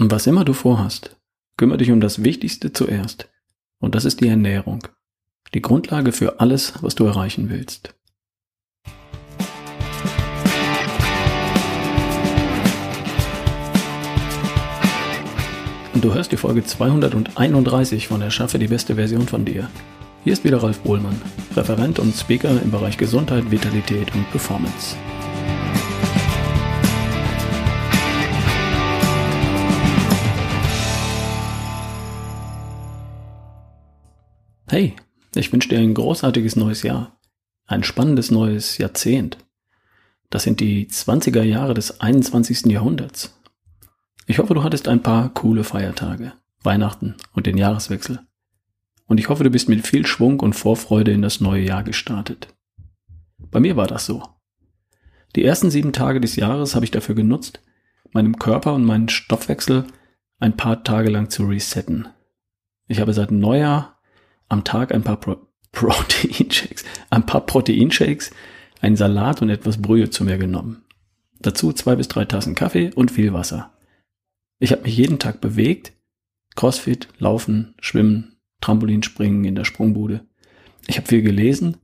Und 0.00 0.10
was 0.10 0.26
immer 0.26 0.46
du 0.46 0.54
vorhast, 0.54 1.14
kümmere 1.58 1.76
dich 1.76 1.90
um 1.90 2.00
das 2.00 2.24
Wichtigste 2.24 2.72
zuerst. 2.72 3.28
Und 3.80 3.94
das 3.94 4.06
ist 4.06 4.22
die 4.22 4.28
Ernährung. 4.28 4.88
Die 5.52 5.60
Grundlage 5.60 6.12
für 6.12 6.40
alles, 6.40 6.72
was 6.80 6.94
du 6.94 7.04
erreichen 7.04 7.50
willst. 7.50 7.94
Und 15.92 16.02
du 16.02 16.14
hörst 16.14 16.32
die 16.32 16.38
Folge 16.38 16.64
231 16.64 18.08
von 18.08 18.22
Erschaffe 18.22 18.58
die 18.58 18.68
beste 18.68 18.94
Version 18.94 19.28
von 19.28 19.44
dir. 19.44 19.68
Hier 20.24 20.32
ist 20.32 20.44
wieder 20.44 20.62
Ralf 20.62 20.80
Bohlmann, 20.80 21.20
Referent 21.54 21.98
und 21.98 22.16
Speaker 22.16 22.58
im 22.62 22.70
Bereich 22.70 22.96
Gesundheit, 22.96 23.50
Vitalität 23.50 24.14
und 24.14 24.30
Performance. 24.30 24.96
Hey, 34.70 34.94
ich 35.34 35.52
wünsche 35.52 35.68
dir 35.68 35.80
ein 35.80 35.94
großartiges 35.94 36.54
neues 36.54 36.84
Jahr. 36.84 37.18
Ein 37.66 37.82
spannendes 37.82 38.30
neues 38.30 38.78
Jahrzehnt. 38.78 39.36
Das 40.30 40.44
sind 40.44 40.60
die 40.60 40.86
20er 40.86 41.42
Jahre 41.42 41.74
des 41.74 42.00
21. 42.00 42.66
Jahrhunderts. 42.66 43.36
Ich 44.26 44.38
hoffe, 44.38 44.54
du 44.54 44.62
hattest 44.62 44.86
ein 44.86 45.02
paar 45.02 45.34
coole 45.34 45.64
Feiertage, 45.64 46.34
Weihnachten 46.62 47.16
und 47.32 47.46
den 47.46 47.58
Jahreswechsel. 47.58 48.20
Und 49.06 49.18
ich 49.18 49.28
hoffe, 49.28 49.42
du 49.42 49.50
bist 49.50 49.68
mit 49.68 49.84
viel 49.84 50.06
Schwung 50.06 50.38
und 50.38 50.52
Vorfreude 50.52 51.10
in 51.10 51.22
das 51.22 51.40
neue 51.40 51.64
Jahr 51.64 51.82
gestartet. 51.82 52.54
Bei 53.38 53.58
mir 53.58 53.74
war 53.74 53.88
das 53.88 54.06
so. 54.06 54.22
Die 55.34 55.44
ersten 55.44 55.72
sieben 55.72 55.92
Tage 55.92 56.20
des 56.20 56.36
Jahres 56.36 56.76
habe 56.76 56.84
ich 56.84 56.92
dafür 56.92 57.16
genutzt, 57.16 57.60
meinem 58.12 58.38
Körper 58.38 58.74
und 58.74 58.84
meinen 58.84 59.08
Stoffwechsel 59.08 59.88
ein 60.38 60.56
paar 60.56 60.84
Tage 60.84 61.10
lang 61.10 61.28
zu 61.28 61.44
resetten. 61.44 62.06
Ich 62.86 63.00
habe 63.00 63.12
seit 63.14 63.32
Neujahr 63.32 63.99
am 64.50 64.64
Tag 64.64 64.92
ein 64.92 65.02
paar 65.02 65.18
Pro 65.18 65.38
Proteinshakes, 65.72 66.84
ein 67.10 67.24
paar 67.26 67.46
Proteinshakes, 67.46 68.32
einen 68.80 68.96
Salat 68.96 69.40
und 69.40 69.50
etwas 69.50 69.80
Brühe 69.80 70.10
zu 70.10 70.24
mir 70.24 70.36
genommen. 70.36 70.84
Dazu 71.38 71.72
zwei 71.72 71.94
bis 71.94 72.08
drei 72.08 72.24
Tassen 72.24 72.56
Kaffee 72.56 72.90
und 72.92 73.12
viel 73.12 73.32
Wasser. 73.32 73.72
Ich 74.58 74.72
habe 74.72 74.82
mich 74.82 74.96
jeden 74.96 75.20
Tag 75.20 75.40
bewegt, 75.40 75.92
Crossfit, 76.56 77.08
Laufen, 77.18 77.74
Schwimmen, 77.80 78.36
Trampolinspringen 78.60 79.44
in 79.44 79.54
der 79.54 79.64
Sprungbude. 79.64 80.26
Ich 80.88 80.96
habe 80.96 81.06
viel 81.06 81.22
gelesen, 81.22 81.76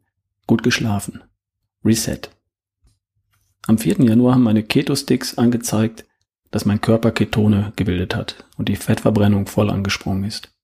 gut 0.48 0.64
geschlafen. 0.64 1.22
Reset. 1.84 2.22
Am 3.68 3.78
4. 3.78 4.00
Januar 4.00 4.34
haben 4.34 4.42
meine 4.42 4.64
Keto-Sticks 4.64 5.38
angezeigt, 5.38 6.04
dass 6.50 6.64
mein 6.64 6.80
Körper 6.80 7.12
Ketone 7.12 7.72
gebildet 7.76 8.16
hat 8.16 8.44
und 8.56 8.68
die 8.68 8.76
Fettverbrennung 8.76 9.46
voll 9.46 9.70
angesprungen 9.70 10.24
ist. 10.24 10.55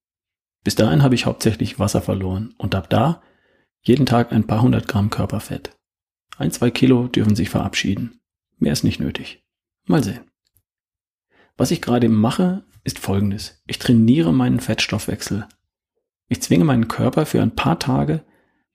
Bis 0.64 0.74
dahin 0.74 1.02
habe 1.02 1.14
ich 1.14 1.26
hauptsächlich 1.26 1.78
Wasser 1.78 2.02
verloren 2.02 2.54
und 2.58 2.74
ab 2.74 2.88
da 2.88 3.22
jeden 3.82 4.06
Tag 4.06 4.32
ein 4.32 4.46
paar 4.46 4.62
hundert 4.62 4.86
Gramm 4.86 5.10
Körperfett. 5.10 5.76
Ein, 6.36 6.52
zwei 6.52 6.70
Kilo 6.70 7.08
dürfen 7.08 7.34
sich 7.34 7.50
verabschieden. 7.50 8.20
Mehr 8.58 8.72
ist 8.72 8.84
nicht 8.84 9.00
nötig. 9.00 9.44
Mal 9.86 10.04
sehen. 10.04 10.30
Was 11.56 11.70
ich 11.72 11.82
gerade 11.82 12.08
mache, 12.08 12.64
ist 12.84 12.98
folgendes. 12.98 13.60
Ich 13.66 13.78
trainiere 13.78 14.32
meinen 14.32 14.60
Fettstoffwechsel. 14.60 15.46
Ich 16.28 16.40
zwinge 16.40 16.64
meinen 16.64 16.88
Körper 16.88 17.26
für 17.26 17.42
ein 17.42 17.54
paar 17.54 17.78
Tage 17.78 18.24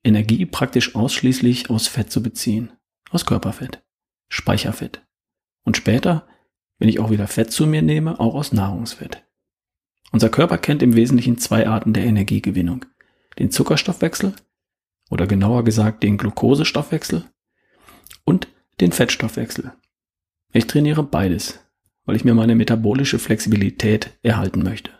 Energie 0.03 0.45
praktisch 0.45 0.95
ausschließlich 0.95 1.69
aus 1.69 1.87
Fett 1.87 2.11
zu 2.11 2.21
beziehen. 2.21 2.71
Aus 3.09 3.25
Körperfett. 3.25 3.83
Speicherfett. 4.29 5.05
Und 5.63 5.77
später, 5.77 6.27
wenn 6.79 6.89
ich 6.89 6.99
auch 6.99 7.09
wieder 7.09 7.27
Fett 7.27 7.51
zu 7.51 7.65
mir 7.65 7.81
nehme, 7.81 8.19
auch 8.19 8.35
aus 8.35 8.51
Nahrungsfett. 8.51 9.26
Unser 10.11 10.29
Körper 10.29 10.57
kennt 10.57 10.81
im 10.81 10.95
Wesentlichen 10.95 11.37
zwei 11.37 11.67
Arten 11.67 11.93
der 11.93 12.05
Energiegewinnung. 12.05 12.85
Den 13.39 13.51
Zuckerstoffwechsel 13.51 14.33
oder 15.09 15.27
genauer 15.27 15.63
gesagt 15.63 16.03
den 16.03 16.17
Glukosestoffwechsel 16.17 17.25
und 18.25 18.47
den 18.81 18.91
Fettstoffwechsel. 18.91 19.73
Ich 20.53 20.67
trainiere 20.67 21.03
beides, 21.03 21.59
weil 22.05 22.15
ich 22.15 22.25
mir 22.25 22.33
meine 22.33 22.55
metabolische 22.55 23.19
Flexibilität 23.19 24.17
erhalten 24.23 24.63
möchte. 24.63 24.91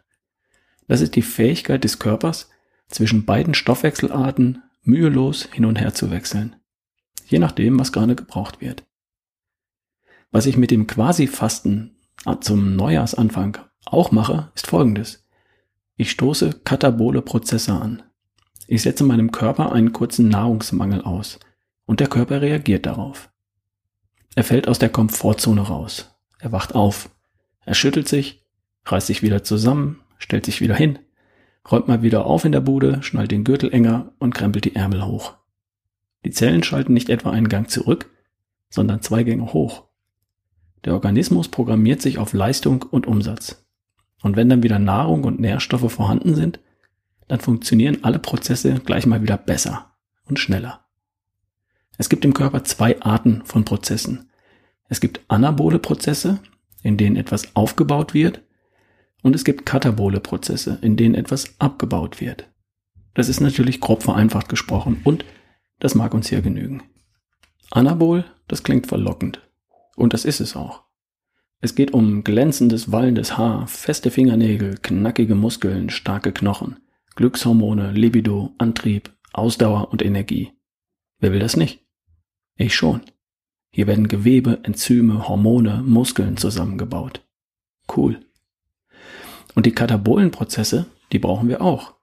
Das 0.88 1.02
ist 1.02 1.16
die 1.16 1.22
Fähigkeit 1.22 1.84
des 1.84 2.00
Körpers, 2.00 2.50
zwischen 2.88 3.26
beiden 3.26 3.54
Stoffwechselarten 3.54 4.64
mühelos 4.84 5.50
hin 5.52 5.66
und 5.66 5.80
her 5.80 5.94
zu 5.94 6.10
wechseln, 6.12 6.56
je 7.26 7.40
nachdem, 7.40 7.80
was 7.80 7.92
gerade 7.92 8.16
gebraucht 8.16 8.62
wird. 8.62 8.86
Was 10.32 10.46
ich 10.46 10.58
mit 10.58 10.72
dem 10.72 10.88
Quasi-Fasten 10.88 11.98
zum 12.42 12.76
Neujahrsanfang 12.76 13.58
auch 13.94 14.12
mache, 14.12 14.52
ist 14.56 14.68
folgendes. 14.68 15.26
Ich 15.96 16.12
stoße 16.12 16.62
katabole 16.64 17.22
Prozesse 17.22 17.74
an. 17.74 18.04
Ich 18.68 18.82
setze 18.82 19.04
meinem 19.04 19.32
Körper 19.32 19.72
einen 19.72 19.94
kurzen 19.94 20.30
Nahrungsmangel 20.30 21.02
aus 21.02 21.40
und 21.86 22.00
der 22.00 22.08
Körper 22.08 22.42
reagiert 22.42 22.86
darauf. 22.86 23.30
Er 24.36 24.44
fällt 24.44 24.68
aus 24.68 24.78
der 24.78 24.90
Komfortzone 24.90 25.62
raus. 25.62 26.16
Er 26.40 26.52
wacht 26.52 26.76
auf. 26.76 27.10
Er 27.66 27.74
schüttelt 27.74 28.08
sich, 28.08 28.46
reißt 28.86 29.08
sich 29.08 29.24
wieder 29.24 29.44
zusammen, 29.44 30.02
stellt 30.20 30.46
sich 30.46 30.62
wieder 30.62 30.76
hin, 30.76 31.00
räumt 31.70 31.88
mal 31.88 32.02
wieder 32.02 32.26
auf 32.26 32.46
in 32.46 32.52
der 32.52 32.62
Bude, 32.62 33.02
schnallt 33.04 33.32
den 33.32 33.44
Gürtel 33.44 33.74
enger 33.74 34.14
und 34.20 34.36
krempelt 34.36 34.66
die 34.66 34.76
Ärmel 34.76 35.06
hoch. 35.06 35.36
Die 36.26 36.32
Zellen 36.32 36.64
schalten 36.64 36.94
nicht 36.94 37.10
etwa 37.10 37.32
einen 37.32 37.50
Gang 37.50 37.70
zurück, 37.70 38.12
sondern 38.70 39.02
zwei 39.02 39.24
Gänge 39.24 39.54
hoch. 39.54 39.86
Der 40.86 40.94
Organismus 40.94 41.48
programmiert 41.48 42.02
sich 42.02 42.18
auf 42.18 42.34
Leistung 42.34 42.84
und 42.84 43.08
Umsatz. 43.08 43.67
Und 44.22 44.36
wenn 44.36 44.50
dann 44.50 44.64
wieder 44.64 44.80
Nahrung 44.80 45.24
und 45.24 45.40
Nährstoffe 45.40 45.92
vorhanden 45.92 46.36
sind, 46.36 46.60
dann 47.28 47.40
funktionieren 47.40 48.04
alle 48.04 48.20
Prozesse 48.20 48.80
gleich 48.86 49.06
mal 49.06 49.22
wieder 49.22 49.38
besser 49.38 49.94
und 50.26 50.40
schneller. 50.40 50.86
Es 51.98 52.10
gibt 52.10 52.26
im 52.26 52.34
Körper 52.34 52.64
zwei 52.64 53.02
Arten 53.02 53.44
von 53.46 53.66
Prozessen. 53.66 54.30
Es 54.88 55.00
gibt 55.00 55.22
anabole 55.28 55.80
Prozesse, 55.80 56.40
in 56.84 56.98
denen 56.98 57.16
etwas 57.16 57.56
aufgebaut 57.56 58.14
wird, 58.14 58.42
und 59.24 59.36
es 59.36 59.44
gibt 59.44 59.66
katabole 59.66 60.20
Prozesse, 60.20 60.78
in 60.82 60.96
denen 60.96 61.16
etwas 61.16 61.60
abgebaut 61.60 62.22
wird. 62.22 62.48
Das 63.14 63.30
ist 63.30 63.42
natürlich 63.42 63.82
grob 63.82 64.04
vereinfacht 64.04 64.48
gesprochen 64.48 65.02
und 65.04 65.26
das 65.80 65.96
mag 65.96 66.14
uns 66.14 66.30
hier 66.30 66.42
genügen. 66.42 66.84
Anabol, 67.72 68.26
das 68.48 68.64
klingt 68.64 68.88
verlockend. 68.88 69.42
Und 69.96 70.14
das 70.14 70.24
ist 70.24 70.40
es 70.40 70.56
auch. 70.56 70.84
Es 71.60 71.74
geht 71.74 71.92
um 71.92 72.24
glänzendes, 72.24 72.92
wallendes 72.92 73.38
Haar, 73.38 73.68
feste 73.68 74.12
Fingernägel, 74.12 74.78
knackige 74.78 75.34
Muskeln, 75.34 75.90
starke 75.90 76.32
Knochen, 76.32 76.78
Glückshormone, 77.16 77.92
Libido, 77.94 78.54
Antrieb, 78.60 79.12
Ausdauer 79.34 79.92
und 79.92 80.04
Energie. 80.04 80.52
Wer 81.20 81.32
will 81.32 81.40
das 81.40 81.58
nicht? 81.58 81.84
Ich 82.56 82.76
schon. 82.76 83.02
Hier 83.72 83.88
werden 83.88 84.08
Gewebe, 84.08 84.60
Enzyme, 84.64 85.28
Hormone, 85.28 85.82
Muskeln 85.84 86.38
zusammengebaut. 86.38 87.26
Cool. 87.96 88.20
Und 89.56 89.66
die 89.66 89.74
Katabolenprozesse, 89.74 90.86
die 91.12 91.20
brauchen 91.20 91.50
wir 91.50 91.62
auch. 91.62 91.96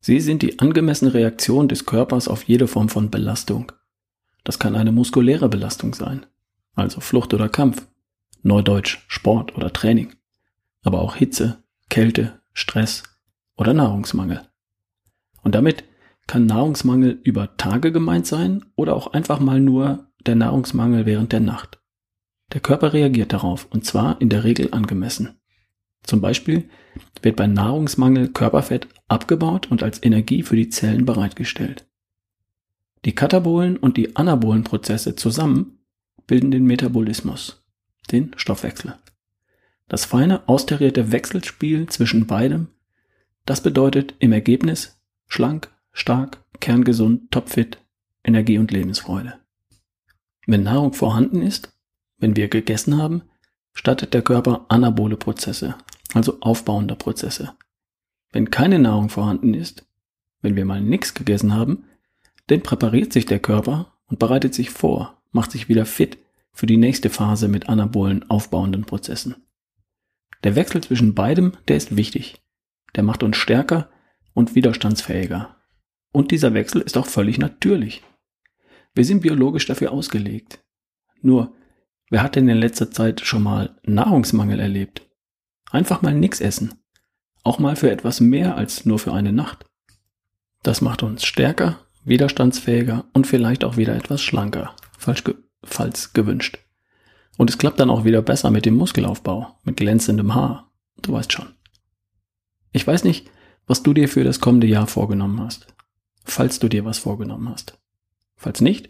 Sie 0.00 0.18
sind 0.18 0.42
die 0.42 0.58
angemessene 0.58 1.14
Reaktion 1.14 1.68
des 1.68 1.86
Körpers 1.86 2.26
auf 2.26 2.42
jede 2.44 2.66
Form 2.66 2.88
von 2.88 3.10
Belastung. 3.10 3.70
Das 4.42 4.58
kann 4.58 4.74
eine 4.74 4.90
muskuläre 4.90 5.48
Belastung 5.48 5.94
sein, 5.94 6.26
also 6.74 7.00
Flucht 7.00 7.32
oder 7.34 7.48
Kampf, 7.48 7.86
Neudeutsch 8.42 8.98
Sport 9.08 9.56
oder 9.56 9.72
Training, 9.72 10.14
aber 10.82 11.00
auch 11.00 11.16
Hitze, 11.16 11.62
Kälte, 11.88 12.40
Stress 12.52 13.02
oder 13.56 13.74
Nahrungsmangel. 13.74 14.42
Und 15.42 15.54
damit 15.54 15.84
kann 16.26 16.46
Nahrungsmangel 16.46 17.20
über 17.24 17.56
Tage 17.56 17.92
gemeint 17.92 18.26
sein 18.26 18.64
oder 18.76 18.94
auch 18.94 19.08
einfach 19.08 19.40
mal 19.40 19.60
nur 19.60 20.08
der 20.26 20.36
Nahrungsmangel 20.36 21.06
während 21.06 21.32
der 21.32 21.40
Nacht. 21.40 21.80
Der 22.52 22.60
Körper 22.60 22.92
reagiert 22.92 23.32
darauf 23.32 23.66
und 23.70 23.84
zwar 23.84 24.20
in 24.20 24.28
der 24.28 24.44
Regel 24.44 24.68
angemessen. 24.72 25.40
Zum 26.02 26.20
Beispiel 26.20 26.68
wird 27.22 27.36
bei 27.36 27.46
Nahrungsmangel 27.46 28.28
Körperfett 28.28 28.88
abgebaut 29.08 29.70
und 29.70 29.82
als 29.82 30.02
Energie 30.02 30.42
für 30.42 30.56
die 30.56 30.68
Zellen 30.68 31.04
bereitgestellt. 31.04 31.86
Die 33.04 33.14
katabolen 33.14 33.76
und 33.76 33.96
die 33.96 34.16
anabolen 34.16 34.64
Prozesse 34.64 35.16
zusammen 35.16 35.78
bilden 36.26 36.50
den 36.50 36.64
Metabolismus, 36.64 37.61
den 38.10 38.32
Stoffwechsel. 38.36 38.94
Das 39.88 40.04
feine, 40.04 40.48
austarierte 40.48 41.12
Wechselspiel 41.12 41.88
zwischen 41.88 42.26
beidem, 42.26 42.68
das 43.44 43.62
bedeutet 43.62 44.14
im 44.18 44.32
Ergebnis 44.32 44.98
schlank, 45.26 45.70
stark, 45.92 46.42
kerngesund, 46.60 47.30
topfit, 47.30 47.78
Energie 48.24 48.58
und 48.58 48.70
Lebensfreude. 48.70 49.34
Wenn 50.46 50.62
Nahrung 50.62 50.92
vorhanden 50.92 51.42
ist, 51.42 51.72
wenn 52.18 52.36
wir 52.36 52.48
gegessen 52.48 52.98
haben, 52.98 53.22
startet 53.74 54.14
der 54.14 54.22
Körper 54.22 54.66
anabole 54.68 55.16
Prozesse, 55.16 55.74
also 56.14 56.38
aufbauende 56.40 56.94
Prozesse. 56.94 57.54
Wenn 58.32 58.50
keine 58.50 58.78
Nahrung 58.78 59.08
vorhanden 59.08 59.54
ist, 59.54 59.86
wenn 60.40 60.56
wir 60.56 60.64
mal 60.64 60.80
nichts 60.80 61.14
gegessen 61.14 61.54
haben, 61.54 61.84
dann 62.46 62.62
präpariert 62.62 63.12
sich 63.12 63.26
der 63.26 63.38
Körper 63.38 63.92
und 64.06 64.18
bereitet 64.18 64.54
sich 64.54 64.70
vor, 64.70 65.22
macht 65.30 65.52
sich 65.52 65.68
wieder 65.68 65.86
fit 65.86 66.18
für 66.52 66.66
die 66.66 66.76
nächste 66.76 67.10
Phase 67.10 67.48
mit 67.48 67.68
anabolen 67.68 68.28
aufbauenden 68.30 68.84
Prozessen. 68.84 69.36
Der 70.44 70.56
Wechsel 70.56 70.82
zwischen 70.82 71.14
beidem, 71.14 71.52
der 71.68 71.76
ist 71.76 71.96
wichtig. 71.96 72.42
Der 72.94 73.02
macht 73.02 73.22
uns 73.22 73.36
stärker 73.36 73.90
und 74.34 74.54
widerstandsfähiger. 74.54 75.56
Und 76.12 76.30
dieser 76.30 76.54
Wechsel 76.54 76.82
ist 76.82 76.96
auch 76.96 77.06
völlig 77.06 77.38
natürlich. 77.38 78.02
Wir 78.94 79.04
sind 79.04 79.22
biologisch 79.22 79.66
dafür 79.66 79.92
ausgelegt. 79.92 80.62
Nur, 81.22 81.54
wer 82.10 82.22
hat 82.22 82.36
denn 82.36 82.48
in 82.48 82.58
letzter 82.58 82.90
Zeit 82.90 83.22
schon 83.22 83.42
mal 83.42 83.78
Nahrungsmangel 83.84 84.60
erlebt? 84.60 85.08
Einfach 85.70 86.02
mal 86.02 86.14
nichts 86.14 86.40
essen. 86.40 86.74
Auch 87.44 87.58
mal 87.58 87.76
für 87.76 87.90
etwas 87.90 88.20
mehr 88.20 88.56
als 88.56 88.84
nur 88.84 88.98
für 88.98 89.12
eine 89.12 89.32
Nacht. 89.32 89.64
Das 90.62 90.80
macht 90.80 91.02
uns 91.02 91.24
stärker, 91.24 91.80
widerstandsfähiger 92.04 93.06
und 93.14 93.26
vielleicht 93.26 93.64
auch 93.64 93.76
wieder 93.76 93.96
etwas 93.96 94.20
schlanker, 94.20 94.76
falls, 94.98 95.24
ge 95.24 95.34
falls 95.64 96.12
gewünscht. 96.12 96.58
Und 97.38 97.50
es 97.50 97.58
klappt 97.58 97.80
dann 97.80 97.90
auch 97.90 98.04
wieder 98.04 98.22
besser 98.22 98.50
mit 98.50 98.66
dem 98.66 98.74
Muskelaufbau, 98.74 99.58
mit 99.64 99.76
glänzendem 99.76 100.34
Haar. 100.34 100.70
Du 101.00 101.12
weißt 101.12 101.32
schon. 101.32 101.48
Ich 102.72 102.86
weiß 102.86 103.04
nicht, 103.04 103.30
was 103.66 103.82
du 103.82 103.94
dir 103.94 104.08
für 104.08 104.24
das 104.24 104.40
kommende 104.40 104.66
Jahr 104.66 104.86
vorgenommen 104.86 105.40
hast. 105.40 105.66
Falls 106.24 106.58
du 106.58 106.68
dir 106.68 106.84
was 106.84 106.98
vorgenommen 106.98 107.48
hast. 107.48 107.78
Falls 108.36 108.60
nicht, 108.60 108.88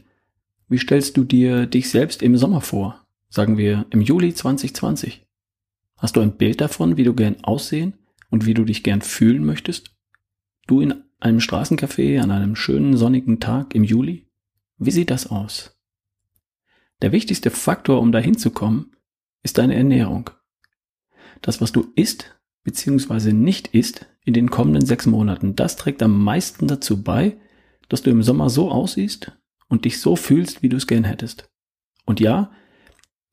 wie 0.68 0.78
stellst 0.78 1.16
du 1.16 1.24
dir 1.24 1.66
dich 1.66 1.90
selbst 1.90 2.22
im 2.22 2.36
Sommer 2.36 2.60
vor? 2.60 3.06
Sagen 3.28 3.56
wir 3.58 3.86
im 3.90 4.00
Juli 4.00 4.34
2020. 4.34 5.26
Hast 5.96 6.16
du 6.16 6.20
ein 6.20 6.36
Bild 6.36 6.60
davon, 6.60 6.96
wie 6.96 7.04
du 7.04 7.14
gern 7.14 7.42
aussehen 7.44 7.94
und 8.30 8.46
wie 8.46 8.54
du 8.54 8.64
dich 8.64 8.82
gern 8.82 9.02
fühlen 9.02 9.44
möchtest? 9.44 9.94
Du 10.66 10.80
in 10.80 11.04
einem 11.20 11.38
Straßencafé 11.38 12.20
an 12.20 12.30
einem 12.30 12.56
schönen 12.56 12.96
sonnigen 12.96 13.40
Tag 13.40 13.74
im 13.74 13.84
Juli? 13.84 14.26
Wie 14.78 14.90
sieht 14.90 15.10
das 15.10 15.28
aus? 15.28 15.78
Der 17.02 17.10
wichtigste 17.10 17.50
Faktor, 17.50 18.00
um 18.00 18.12
dahin 18.12 18.38
zu 18.38 18.50
kommen, 18.50 18.92
ist 19.42 19.58
deine 19.58 19.74
Ernährung. 19.74 20.30
Das, 21.42 21.60
was 21.60 21.72
du 21.72 21.92
isst 21.96 22.38
bzw. 22.62 23.32
nicht 23.32 23.68
isst 23.68 24.06
in 24.24 24.34
den 24.34 24.50
kommenden 24.50 24.86
sechs 24.86 25.06
Monaten, 25.06 25.56
das 25.56 25.76
trägt 25.76 26.00
am 26.02 26.22
meisten 26.22 26.68
dazu 26.68 27.02
bei, 27.02 27.36
dass 27.88 28.02
du 28.02 28.10
im 28.10 28.22
Sommer 28.22 28.50
so 28.50 28.70
aussiehst 28.70 29.32
und 29.68 29.84
dich 29.84 30.00
so 30.00 30.14
fühlst, 30.14 30.62
wie 30.62 30.68
du 30.68 30.76
es 30.76 30.86
gern 30.86 31.02
hättest. 31.02 31.50
Und 32.06 32.20
ja, 32.20 32.52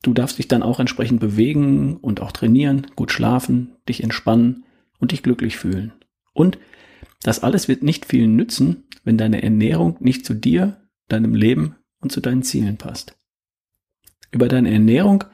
du 0.02 0.14
darfst 0.14 0.38
dich 0.38 0.48
dann 0.48 0.64
auch 0.64 0.80
entsprechend 0.80 1.20
bewegen 1.20 1.96
und 1.96 2.20
auch 2.20 2.32
trainieren, 2.32 2.88
gut 2.96 3.12
schlafen, 3.12 3.76
dich 3.88 4.02
entspannen 4.02 4.64
und 4.98 5.12
dich 5.12 5.22
glücklich 5.22 5.56
fühlen. 5.56 5.92
Und 6.32 6.58
das 7.22 7.44
alles 7.44 7.68
wird 7.68 7.84
nicht 7.84 8.04
viel 8.04 8.26
nützen, 8.26 8.88
wenn 9.04 9.16
deine 9.16 9.42
Ernährung 9.44 9.96
nicht 10.00 10.26
zu 10.26 10.34
dir, 10.34 10.88
deinem 11.06 11.34
Leben 11.34 11.76
und 12.00 12.10
zu 12.10 12.20
deinen 12.20 12.42
Zielen 12.42 12.76
passt. 12.76 13.19
Über 14.30 14.48
deine 14.48 14.70
Ernährung 14.70 15.24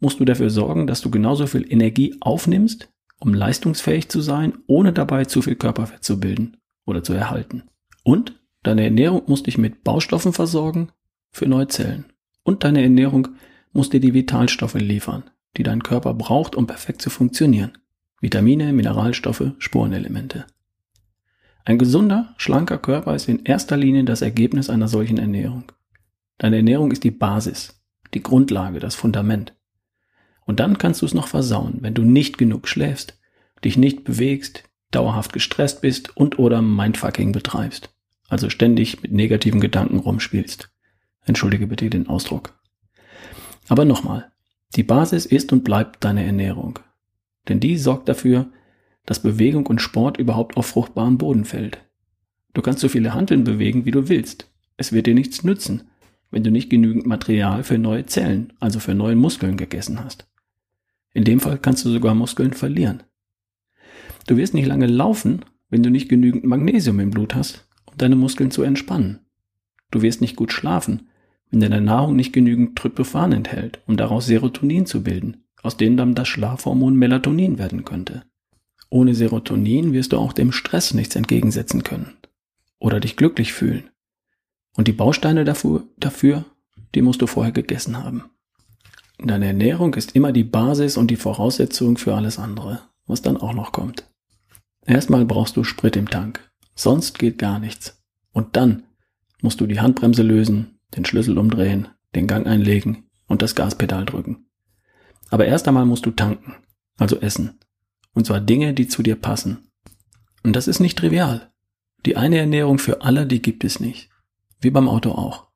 musst 0.00 0.20
du 0.20 0.24
dafür 0.24 0.50
sorgen, 0.50 0.86
dass 0.86 1.00
du 1.00 1.10
genauso 1.10 1.46
viel 1.46 1.70
Energie 1.70 2.16
aufnimmst, 2.20 2.88
um 3.18 3.34
leistungsfähig 3.34 4.08
zu 4.08 4.20
sein, 4.20 4.54
ohne 4.66 4.92
dabei 4.92 5.24
zu 5.24 5.42
viel 5.42 5.54
Körperfett 5.54 6.02
zu 6.02 6.18
bilden 6.18 6.56
oder 6.84 7.02
zu 7.04 7.12
erhalten. 7.12 7.62
Und 8.02 8.40
deine 8.62 8.84
Ernährung 8.84 9.22
muss 9.26 9.44
dich 9.44 9.58
mit 9.58 9.84
Baustoffen 9.84 10.32
versorgen 10.32 10.90
für 11.30 11.46
neue 11.46 11.68
Zellen. 11.68 12.06
Und 12.42 12.64
deine 12.64 12.82
Ernährung 12.82 13.28
muss 13.72 13.90
dir 13.90 14.00
die 14.00 14.14
Vitalstoffe 14.14 14.74
liefern, 14.74 15.24
die 15.56 15.62
dein 15.62 15.82
Körper 15.82 16.14
braucht, 16.14 16.56
um 16.56 16.66
perfekt 16.66 17.00
zu 17.00 17.10
funktionieren. 17.10 17.78
Vitamine, 18.20 18.72
Mineralstoffe, 18.72 19.52
Spurenelemente. 19.58 20.46
Ein 21.64 21.78
gesunder, 21.78 22.34
schlanker 22.38 22.78
Körper 22.78 23.14
ist 23.14 23.28
in 23.28 23.44
erster 23.44 23.76
Linie 23.76 24.04
das 24.04 24.20
Ergebnis 24.20 24.68
einer 24.68 24.88
solchen 24.88 25.18
Ernährung. 25.18 25.70
Deine 26.38 26.56
Ernährung 26.56 26.90
ist 26.90 27.04
die 27.04 27.12
Basis, 27.12 27.81
die 28.14 28.22
Grundlage, 28.22 28.78
das 28.78 28.94
Fundament. 28.94 29.54
Und 30.44 30.60
dann 30.60 30.78
kannst 30.78 31.02
du 31.02 31.06
es 31.06 31.14
noch 31.14 31.28
versauen, 31.28 31.78
wenn 31.80 31.94
du 31.94 32.02
nicht 32.02 32.38
genug 32.38 32.68
schläfst, 32.68 33.18
dich 33.64 33.76
nicht 33.76 34.04
bewegst, 34.04 34.64
dauerhaft 34.90 35.32
gestresst 35.32 35.80
bist 35.80 36.16
und 36.16 36.38
oder 36.38 36.62
Mindfucking 36.62 37.32
betreibst. 37.32 37.94
Also 38.28 38.50
ständig 38.50 39.02
mit 39.02 39.12
negativen 39.12 39.60
Gedanken 39.60 39.98
rumspielst. 39.98 40.70
Entschuldige 41.24 41.66
bitte 41.66 41.88
den 41.90 42.08
Ausdruck. 42.08 42.58
Aber 43.68 43.84
nochmal, 43.84 44.32
die 44.74 44.82
Basis 44.82 45.26
ist 45.26 45.52
und 45.52 45.64
bleibt 45.64 46.02
deine 46.04 46.24
Ernährung. 46.24 46.78
Denn 47.48 47.60
die 47.60 47.76
sorgt 47.76 48.08
dafür, 48.08 48.50
dass 49.06 49.22
Bewegung 49.22 49.66
und 49.66 49.80
Sport 49.80 50.16
überhaupt 50.16 50.56
auf 50.56 50.66
fruchtbaren 50.66 51.18
Boden 51.18 51.44
fällt. 51.44 51.78
Du 52.54 52.62
kannst 52.62 52.80
so 52.80 52.88
viele 52.88 53.14
Handeln 53.14 53.44
bewegen, 53.44 53.84
wie 53.84 53.90
du 53.90 54.08
willst. 54.08 54.50
Es 54.76 54.92
wird 54.92 55.06
dir 55.06 55.14
nichts 55.14 55.44
nützen, 55.44 55.90
wenn 56.32 56.42
du 56.42 56.50
nicht 56.50 56.70
genügend 56.70 57.06
Material 57.06 57.62
für 57.62 57.78
neue 57.78 58.06
Zellen, 58.06 58.54
also 58.58 58.80
für 58.80 58.94
neue 58.94 59.14
Muskeln 59.14 59.56
gegessen 59.56 60.02
hast. 60.02 60.26
In 61.14 61.24
dem 61.24 61.38
Fall 61.38 61.58
kannst 61.58 61.84
du 61.84 61.90
sogar 61.90 62.14
Muskeln 62.14 62.54
verlieren. 62.54 63.04
Du 64.26 64.36
wirst 64.36 64.54
nicht 64.54 64.66
lange 64.66 64.86
laufen, 64.86 65.44
wenn 65.68 65.82
du 65.82 65.90
nicht 65.90 66.08
genügend 66.08 66.44
Magnesium 66.44 66.98
im 67.00 67.10
Blut 67.10 67.34
hast, 67.34 67.68
um 67.84 67.98
deine 67.98 68.16
Muskeln 68.16 68.50
zu 68.50 68.62
entspannen. 68.62 69.20
Du 69.90 70.02
wirst 70.02 70.22
nicht 70.22 70.36
gut 70.36 70.52
schlafen, 70.52 71.08
wenn 71.50 71.60
deine 71.60 71.82
Nahrung 71.82 72.16
nicht 72.16 72.32
genügend 72.32 72.76
Tryptophan 72.76 73.32
enthält, 73.32 73.80
um 73.86 73.98
daraus 73.98 74.26
Serotonin 74.26 74.86
zu 74.86 75.02
bilden, 75.02 75.44
aus 75.62 75.76
dem 75.76 75.98
dann 75.98 76.14
das 76.14 76.28
Schlafhormon 76.28 76.96
Melatonin 76.96 77.58
werden 77.58 77.84
könnte. 77.84 78.24
Ohne 78.88 79.14
Serotonin 79.14 79.92
wirst 79.92 80.12
du 80.12 80.18
auch 80.18 80.32
dem 80.32 80.50
Stress 80.50 80.94
nichts 80.94 81.14
entgegensetzen 81.14 81.82
können 81.82 82.14
oder 82.78 83.00
dich 83.00 83.16
glücklich 83.16 83.52
fühlen. 83.52 83.84
Und 84.76 84.88
die 84.88 84.92
Bausteine 84.92 85.44
dafür, 85.44 85.84
dafür, 85.98 86.44
die 86.94 87.02
musst 87.02 87.22
du 87.22 87.26
vorher 87.26 87.52
gegessen 87.52 88.02
haben. 88.02 88.24
Deine 89.18 89.46
Ernährung 89.46 89.94
ist 89.94 90.16
immer 90.16 90.32
die 90.32 90.44
Basis 90.44 90.96
und 90.96 91.10
die 91.10 91.16
Voraussetzung 91.16 91.96
für 91.96 92.14
alles 92.14 92.38
andere, 92.38 92.80
was 93.06 93.22
dann 93.22 93.36
auch 93.36 93.54
noch 93.54 93.72
kommt. 93.72 94.04
Erstmal 94.84 95.24
brauchst 95.24 95.56
du 95.56 95.64
Sprit 95.64 95.96
im 95.96 96.08
Tank, 96.08 96.40
sonst 96.74 97.18
geht 97.18 97.38
gar 97.38 97.58
nichts. 97.58 98.02
Und 98.32 98.56
dann 98.56 98.84
musst 99.40 99.60
du 99.60 99.66
die 99.66 99.80
Handbremse 99.80 100.22
lösen, 100.22 100.78
den 100.96 101.04
Schlüssel 101.04 101.38
umdrehen, 101.38 101.88
den 102.14 102.26
Gang 102.26 102.46
einlegen 102.46 103.04
und 103.26 103.42
das 103.42 103.54
Gaspedal 103.54 104.04
drücken. 104.04 104.46
Aber 105.30 105.46
erst 105.46 105.68
einmal 105.68 105.86
musst 105.86 106.04
du 106.04 106.10
tanken, 106.10 106.56
also 106.98 107.18
essen. 107.20 107.58
Und 108.12 108.26
zwar 108.26 108.40
Dinge, 108.40 108.74
die 108.74 108.88
zu 108.88 109.02
dir 109.02 109.16
passen. 109.16 109.70
Und 110.42 110.56
das 110.56 110.68
ist 110.68 110.80
nicht 110.80 110.98
trivial. 110.98 111.52
Die 112.04 112.16
eine 112.16 112.38
Ernährung 112.38 112.78
für 112.78 113.02
alle, 113.02 113.26
die 113.26 113.40
gibt 113.40 113.64
es 113.64 113.80
nicht. 113.80 114.10
Wie 114.62 114.70
beim 114.70 114.88
Auto 114.88 115.10
auch. 115.10 115.48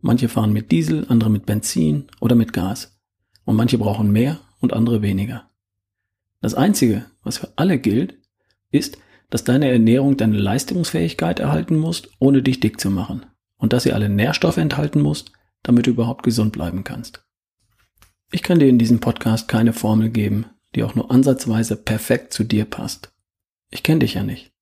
Manche 0.00 0.28
fahren 0.28 0.52
mit 0.52 0.72
Diesel, 0.72 1.06
andere 1.08 1.30
mit 1.30 1.44
Benzin 1.44 2.06
oder 2.20 2.34
mit 2.34 2.54
Gas. 2.54 2.98
Und 3.44 3.56
manche 3.56 3.76
brauchen 3.76 4.10
mehr 4.10 4.40
und 4.60 4.72
andere 4.72 5.02
weniger. 5.02 5.50
Das 6.40 6.54
Einzige, 6.54 7.04
was 7.22 7.38
für 7.38 7.52
alle 7.56 7.78
gilt, 7.78 8.16
ist, 8.70 8.96
dass 9.28 9.44
deine 9.44 9.70
Ernährung 9.70 10.16
deine 10.16 10.38
Leistungsfähigkeit 10.38 11.40
erhalten 11.40 11.76
muss, 11.76 12.08
ohne 12.18 12.42
dich 12.42 12.60
dick 12.60 12.80
zu 12.80 12.90
machen. 12.90 13.26
Und 13.58 13.74
dass 13.74 13.82
sie 13.82 13.92
alle 13.92 14.08
Nährstoffe 14.08 14.56
enthalten 14.56 15.02
muss, 15.02 15.26
damit 15.62 15.86
du 15.86 15.90
überhaupt 15.90 16.22
gesund 16.22 16.52
bleiben 16.52 16.84
kannst. 16.84 17.22
Ich 18.32 18.42
kann 18.42 18.58
dir 18.58 18.68
in 18.68 18.78
diesem 18.78 19.00
Podcast 19.00 19.46
keine 19.46 19.74
Formel 19.74 20.08
geben, 20.08 20.46
die 20.74 20.84
auch 20.84 20.94
nur 20.94 21.10
ansatzweise 21.10 21.76
perfekt 21.76 22.32
zu 22.32 22.44
dir 22.44 22.64
passt. 22.64 23.12
Ich 23.70 23.82
kenne 23.82 24.00
dich 24.00 24.14
ja 24.14 24.22
nicht, 24.22 24.52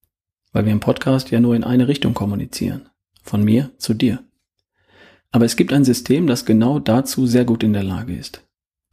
weil 0.53 0.65
wir 0.65 0.73
im 0.73 0.81
Podcast 0.81 1.31
ja 1.31 1.39
nur 1.39 1.55
in 1.55 1.65
eine 1.65 1.87
Richtung 1.87 2.15
kommunizieren, 2.15 2.89
von 3.23 3.43
mir 3.43 3.71
zu 3.79 3.95
dir. 3.95 4.23
Aber 5.31 5.47
es 5.47 5.57
gibt 5.57 5.73
ein 5.73 5.85
System, 5.85 6.27
das 6.27 6.45
genau 6.45 6.79
dazu 6.79 7.27
sehr 7.27 7.45
gut 7.45 7.63
in 7.63 7.73
der 7.73 7.83
Lage 7.83 8.15
ist. 8.15 8.45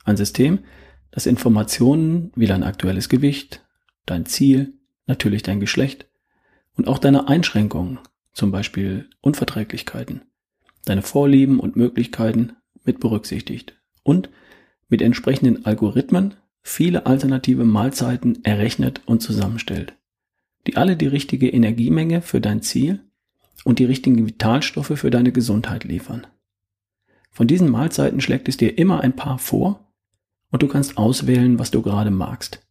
Ein 0.06 0.18
System, 0.18 0.60
das 1.12 1.26
Informationen 1.26 2.32
wie 2.36 2.48
dein 2.48 2.64
aktuelles 2.64 3.10
Gewicht, 3.10 3.66
dein 4.06 4.26
Ziel, 4.26 4.74
natürlich 5.06 5.44
dein 5.44 5.60
Geschlecht 5.60 6.08
und 6.76 6.88
auch 6.88 7.00
deine 7.00 7.28
Einschränkungen, 7.28 8.00
zum 8.32 8.52
Beispiel 8.52 9.10
Unverträglichkeiten, 9.22 10.22
deine 10.86 11.02
Vorlieben 11.02 11.60
und 11.60 11.76
Möglichkeiten 11.76 12.54
mit 12.86 13.00
berücksichtigt 13.00 13.76
und 14.04 14.30
mit 14.88 15.02
entsprechenden 15.02 15.66
Algorithmen 15.66 16.36
viele 16.62 17.06
alternative 17.06 17.66
Mahlzeiten 17.66 18.44
errechnet 18.46 19.02
und 19.06 19.22
zusammenstellt, 19.22 19.94
die 20.68 20.78
alle 20.78 20.96
die 20.96 21.08
richtige 21.08 21.50
Energiemenge 21.50 22.22
für 22.22 22.40
dein 22.40 22.62
Ziel 22.62 23.02
und 23.64 23.80
die 23.80 23.86
richtigen 23.86 24.26
Vitalstoffe 24.26 24.94
für 24.96 25.10
deine 25.10 25.32
Gesundheit 25.32 25.84
liefern. 25.84 26.28
Von 27.32 27.48
diesen 27.48 27.70
Mahlzeiten 27.70 28.22
schlägt 28.22 28.50
es 28.50 28.58
dir 28.58 28.78
immer 28.78 29.02
ein 29.02 29.16
paar 29.16 29.40
vor 29.40 29.92
und 30.52 30.64
du 30.64 30.68
kannst 30.68 30.98
auswählen, 30.98 31.60
was 31.60 31.72
du 31.72 31.82
gerade 31.82 32.12
magst. 32.12 32.66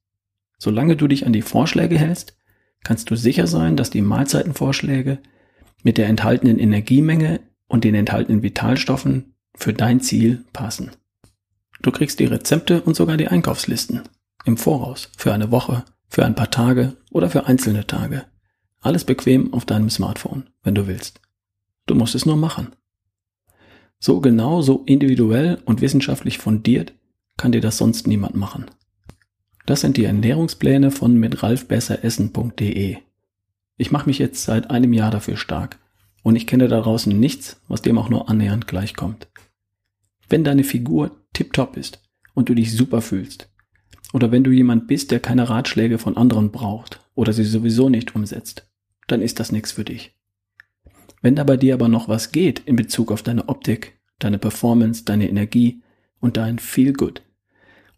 Solange 0.58 0.96
du 0.96 1.06
dich 1.06 1.26
an 1.26 1.32
die 1.32 1.42
Vorschläge 1.42 1.98
hältst, 1.98 2.36
kannst 2.84 3.10
du 3.10 3.16
sicher 3.16 3.46
sein, 3.46 3.76
dass 3.76 3.90
die 3.90 4.02
Mahlzeitenvorschläge 4.02 5.18
mit 5.82 5.98
der 5.98 6.08
enthaltenen 6.08 6.58
Energiemenge 6.58 7.40
und 7.68 7.84
den 7.84 7.94
enthaltenen 7.94 8.42
Vitalstoffen 8.42 9.34
für 9.54 9.72
dein 9.72 10.00
Ziel 10.00 10.44
passen. 10.52 10.90
Du 11.80 11.92
kriegst 11.92 12.18
die 12.18 12.24
Rezepte 12.24 12.82
und 12.82 12.96
sogar 12.96 13.16
die 13.16 13.28
Einkaufslisten. 13.28 14.02
Im 14.44 14.56
Voraus. 14.56 15.10
Für 15.16 15.32
eine 15.32 15.50
Woche, 15.50 15.84
für 16.08 16.24
ein 16.24 16.34
paar 16.34 16.50
Tage 16.50 16.96
oder 17.10 17.30
für 17.30 17.46
einzelne 17.46 17.86
Tage. 17.86 18.24
Alles 18.80 19.04
bequem 19.04 19.52
auf 19.52 19.64
deinem 19.64 19.90
Smartphone, 19.90 20.50
wenn 20.62 20.74
du 20.74 20.86
willst. 20.86 21.20
Du 21.86 21.94
musst 21.94 22.14
es 22.14 22.26
nur 22.26 22.36
machen. 22.36 22.68
So 23.98 24.20
genau, 24.20 24.62
so 24.62 24.84
individuell 24.86 25.60
und 25.64 25.80
wissenschaftlich 25.80 26.38
fundiert 26.38 26.92
kann 27.36 27.52
dir 27.52 27.60
das 27.60 27.78
sonst 27.78 28.06
niemand 28.06 28.36
machen. 28.36 28.66
Das 29.66 29.80
sind 29.80 29.96
die 29.96 30.04
Ernährungspläne 30.04 30.90
von 30.90 31.18
mitralfbesseressen.de. 31.18 32.98
Ich 33.76 33.90
mache 33.90 34.06
mich 34.06 34.18
jetzt 34.18 34.44
seit 34.44 34.70
einem 34.70 34.92
Jahr 34.92 35.10
dafür 35.10 35.36
stark 35.36 35.78
und 36.22 36.36
ich 36.36 36.46
kenne 36.46 36.68
da 36.68 36.80
draußen 36.80 37.18
nichts, 37.18 37.60
was 37.68 37.82
dem 37.82 37.98
auch 37.98 38.08
nur 38.08 38.28
annähernd 38.28 38.66
gleichkommt. 38.66 39.28
Wenn 40.28 40.44
deine 40.44 40.64
Figur 40.64 41.12
tiptop 41.32 41.76
ist 41.76 42.02
und 42.34 42.48
du 42.48 42.54
dich 42.54 42.76
super 42.76 43.00
fühlst, 43.00 43.50
oder 44.12 44.32
wenn 44.32 44.44
du 44.44 44.50
jemand 44.50 44.86
bist, 44.86 45.10
der 45.10 45.20
keine 45.20 45.48
Ratschläge 45.48 45.98
von 45.98 46.16
anderen 46.16 46.50
braucht 46.50 47.00
oder 47.14 47.32
sie 47.32 47.44
sowieso 47.44 47.88
nicht 47.88 48.14
umsetzt, 48.14 48.68
dann 49.06 49.22
ist 49.22 49.40
das 49.40 49.52
nichts 49.52 49.72
für 49.72 49.84
dich. 49.84 50.14
Wenn 51.20 51.34
da 51.34 51.44
bei 51.44 51.56
dir 51.56 51.74
aber 51.74 51.88
noch 51.88 52.08
was 52.08 52.32
geht 52.32 52.60
in 52.60 52.76
Bezug 52.76 53.10
auf 53.10 53.22
deine 53.22 53.48
Optik, 53.48 53.98
deine 54.18 54.38
Performance, 54.38 55.04
deine 55.04 55.28
Energie 55.28 55.82
und 56.20 56.36
dein 56.36 56.58
Feel 56.58 56.92
Good, 56.92 57.22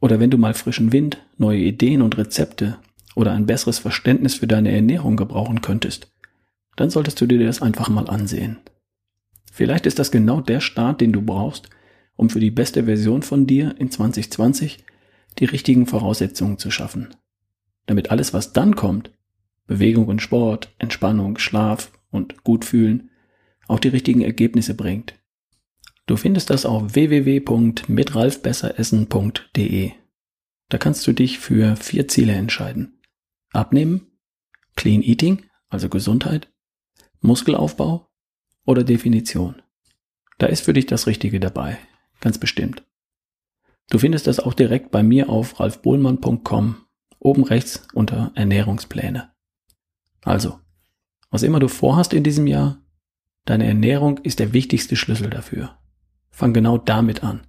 oder 0.01 0.19
wenn 0.19 0.31
du 0.31 0.39
mal 0.39 0.55
frischen 0.55 0.93
Wind, 0.93 1.19
neue 1.37 1.59
Ideen 1.59 2.03
und 2.03 2.17
Rezepte 2.17 2.79
oder 3.15 3.33
ein 3.33 3.47
besseres 3.47 3.79
Verständnis 3.79 4.35
für 4.35 4.47
deine 4.47 4.73
Ernährung 4.73 5.17
gebrauchen 5.17 5.61
könntest, 5.61 6.11
dann 6.77 6.91
solltest 6.91 7.21
du 7.21 7.27
dir 7.27 7.45
das 7.45 7.61
einfach 7.61 7.89
mal 7.91 8.09
ansehen. 8.09 8.59
Vielleicht 9.53 9.85
ist 9.85 9.99
das 9.99 10.11
genau 10.11 10.41
der 10.41 10.61
Start, 10.61 11.01
den 11.01 11.13
du 11.13 11.21
brauchst, 11.21 11.69
um 12.17 12.31
für 12.31 12.41
die 12.41 12.51
beste 12.51 12.85
Version 12.85 13.23
von 13.23 13.47
dir 13.47 13.75
in 13.79 13.91
2020 13.91 14.85
die 15.39 15.47
richtigen 15.47 15.87
Voraussetzungen 15.87 16.59
zu 16.59 16.71
schaffen. 16.71 17.17
Damit 17.87 18.11
alles, 18.11 18.35
was 18.35 18.53
dann 18.53 18.77
kommt, 18.77 19.11
Bewegung 19.67 20.09
und 20.09 20.21
Sport, 20.21 20.75
Entspannung, 20.79 21.39
Schlaf 21.39 21.93
und 22.11 22.45
Gutfühlen, 22.45 23.09
auch 23.69 23.79
die 23.79 23.89
richtigen 23.89 24.21
Ergebnisse 24.23 24.75
bringt. 24.75 25.15
Du 26.07 26.17
findest 26.17 26.51
das 26.51 26.67
auf 26.67 26.95
www.mitralfbesseressen.de. 26.95 29.93
Da 30.69 30.79
kannst 30.79 31.07
du 31.07 31.13
dich 31.13 31.39
für 31.39 31.77
vier 31.77 32.09
Ziele 32.09 32.33
entscheiden. 32.33 33.01
Abnehmen, 33.53 34.09
Clean 34.75 35.03
Eating, 35.03 35.45
also 35.69 35.89
Gesundheit, 35.89 36.53
Muskelaufbau 37.21 38.11
oder 38.65 38.83
Definition. 38.83 39.63
Da 40.39 40.47
ist 40.47 40.65
für 40.65 40.73
dich 40.73 40.87
das 40.87 41.07
Richtige 41.07 41.39
dabei, 41.39 41.79
ganz 42.21 42.39
bestimmt. 42.39 42.83
Du 43.91 43.99
findest 43.99 44.27
das 44.29 44.41
auch 44.41 44.55
direkt 44.55 44.93
bei 44.93 45.03
mir 45.03 45.29
auf 45.29 45.61
ralfbohlmann.com, 45.61 46.77
oben 47.19 47.45
rechts 47.45 47.83
unter 47.93 48.31
Ernährungspläne. 48.35 49.33
Also, 50.23 50.61
was 51.31 51.43
immer 51.43 51.59
du 51.59 51.69
vorhast 51.69 52.15
in 52.15 52.25
diesem 52.25 52.47
Jahr, 52.47 52.79
deine 53.45 53.67
Ernährung 53.67 54.19
ist 54.19 54.39
der 54.39 54.53
wichtigste 54.53 54.97
Schlüssel 54.97 55.29
dafür. 55.29 55.77
Fang 56.31 56.55
genau 56.55 56.79
damit 56.79 57.25
an. 57.25 57.43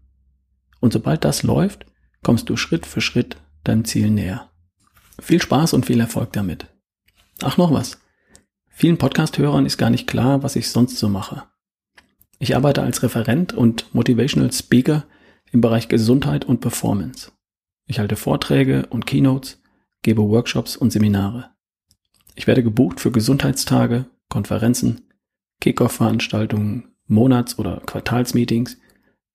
Und 0.79 0.93
sobald 0.93 1.23
das 1.23 1.43
läuft, 1.43 1.85
kommst 2.23 2.49
du 2.49 2.57
Schritt 2.57 2.87
für 2.87 3.01
Schritt 3.01 3.37
deinem 3.63 3.85
Ziel 3.85 4.09
näher. 4.09 4.49
Viel 5.19 5.41
Spaß 5.41 5.73
und 5.73 5.85
viel 5.85 5.99
Erfolg 5.99 6.33
damit. 6.33 6.65
Ach, 7.43 7.57
noch 7.57 7.71
was. 7.71 7.99
Vielen 8.69 8.97
Podcast-Hörern 8.97 9.67
ist 9.67 9.77
gar 9.77 9.91
nicht 9.91 10.07
klar, 10.07 10.41
was 10.41 10.55
ich 10.55 10.69
sonst 10.69 10.97
so 10.97 11.07
mache. 11.07 11.43
Ich 12.39 12.55
arbeite 12.55 12.81
als 12.81 13.03
Referent 13.03 13.53
und 13.53 13.93
Motivational 13.93 14.51
Speaker 14.51 15.03
im 15.51 15.61
Bereich 15.61 15.87
Gesundheit 15.87 16.45
und 16.45 16.61
Performance. 16.61 17.31
Ich 17.87 17.99
halte 17.99 18.15
Vorträge 18.15 18.85
und 18.89 19.05
Keynotes, 19.05 19.61
gebe 20.01 20.21
Workshops 20.23 20.75
und 20.75 20.91
Seminare. 20.91 21.51
Ich 22.35 22.47
werde 22.47 22.63
gebucht 22.63 22.99
für 22.99 23.11
Gesundheitstage, 23.11 24.05
Konferenzen, 24.29 25.01
Kickoff-Veranstaltungen, 25.59 26.95
Monats- 27.07 27.59
oder 27.59 27.81
Quartalsmeetings, 27.85 28.77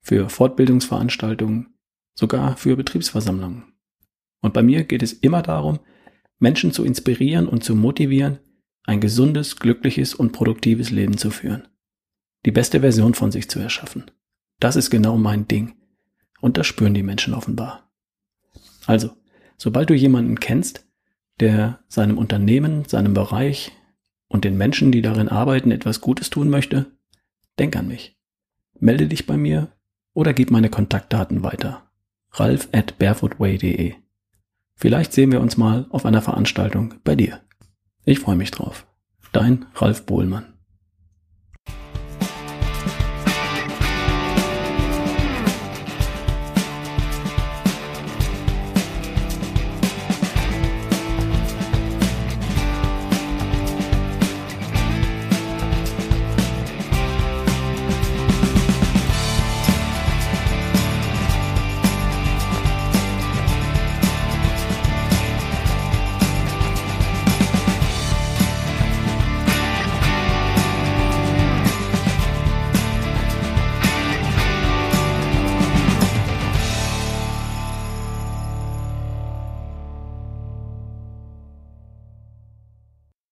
für 0.00 0.28
Fortbildungsveranstaltungen, 0.28 1.74
sogar 2.14 2.56
für 2.56 2.76
Betriebsversammlungen. 2.76 3.64
Und 4.40 4.54
bei 4.54 4.62
mir 4.62 4.84
geht 4.84 5.02
es 5.02 5.12
immer 5.12 5.42
darum, 5.42 5.80
Menschen 6.38 6.72
zu 6.72 6.84
inspirieren 6.84 7.48
und 7.48 7.64
zu 7.64 7.74
motivieren, 7.74 8.38
ein 8.84 9.00
gesundes, 9.00 9.56
glückliches 9.56 10.14
und 10.14 10.32
produktives 10.32 10.90
Leben 10.90 11.18
zu 11.18 11.30
führen. 11.30 11.66
Die 12.44 12.52
beste 12.52 12.80
Version 12.80 13.14
von 13.14 13.32
sich 13.32 13.50
zu 13.50 13.58
erschaffen. 13.58 14.04
Das 14.60 14.76
ist 14.76 14.90
genau 14.90 15.16
mein 15.16 15.48
Ding. 15.48 15.74
Und 16.40 16.56
das 16.56 16.66
spüren 16.66 16.94
die 16.94 17.02
Menschen 17.02 17.34
offenbar. 17.34 17.90
Also, 18.86 19.10
sobald 19.56 19.90
du 19.90 19.94
jemanden 19.94 20.38
kennst, 20.38 20.86
der 21.40 21.80
seinem 21.88 22.18
Unternehmen, 22.18 22.84
seinem 22.84 23.14
Bereich 23.14 23.72
und 24.28 24.44
den 24.44 24.56
Menschen, 24.56 24.92
die 24.92 25.02
darin 25.02 25.28
arbeiten, 25.28 25.70
etwas 25.70 26.00
Gutes 26.00 26.30
tun 26.30 26.50
möchte, 26.50 26.86
denk 27.58 27.76
an 27.76 27.88
mich. 27.88 28.16
Melde 28.78 29.06
dich 29.06 29.26
bei 29.26 29.36
mir 29.36 29.72
oder 30.14 30.32
gib 30.32 30.50
meine 30.50 30.70
Kontaktdaten 30.70 31.42
weiter. 31.42 31.90
ralf 32.32 32.68
at 32.72 32.98
barefootway.de 32.98 33.94
Vielleicht 34.74 35.12
sehen 35.14 35.32
wir 35.32 35.40
uns 35.40 35.56
mal 35.56 35.86
auf 35.88 36.04
einer 36.04 36.20
Veranstaltung 36.20 36.94
bei 37.02 37.16
dir. 37.16 37.40
Ich 38.04 38.20
freue 38.20 38.36
mich 38.36 38.50
drauf. 38.50 38.86
Dein 39.32 39.66
Ralf 39.74 40.04
Bohlmann. 40.04 40.55